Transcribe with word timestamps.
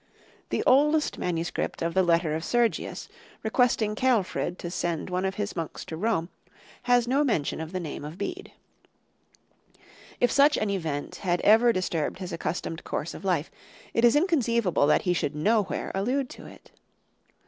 The 0.49 0.63
oldest 0.65 1.19
MS. 1.19 1.51
of 1.81 1.93
the 1.93 2.01
letter 2.01 2.33
of 2.35 2.43
Sergius, 2.43 3.07
requesting 3.43 3.95
Ceolfrid 3.95 4.57
to 4.57 4.71
send 4.71 5.11
one 5.11 5.25
of 5.25 5.35
his 5.35 5.55
monks 5.55 5.85
to 5.85 5.95
Rome, 5.95 6.29
has 6.89 7.07
no 7.07 7.23
mention 7.23 7.61
of 7.61 7.71
the 7.71 7.79
name 7.79 8.03
of 8.03 8.17
Bede. 8.17 8.51
If 10.19 10.31
such 10.31 10.57
an 10.57 10.71
event 10.71 11.17
had 11.17 11.39
ever 11.41 11.71
disturbed 11.71 12.17
his 12.17 12.33
accustomed 12.33 12.83
course 12.83 13.13
of 13.13 13.23
life, 13.23 13.51
it 13.93 14.03
is 14.03 14.15
inconceivable 14.15 14.87
that 14.87 15.03
he 15.03 15.13
should 15.13 15.35
nowhere 15.35 15.91
allude 15.93 16.31
to 16.31 16.47
it. 16.47 16.71